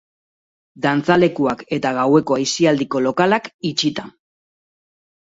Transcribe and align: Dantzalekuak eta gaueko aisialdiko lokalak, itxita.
Dantzalekuak 0.85 1.61
eta 1.77 1.91
gaueko 1.97 2.37
aisialdiko 2.37 3.03
lokalak, 3.09 3.51
itxita. 3.73 4.07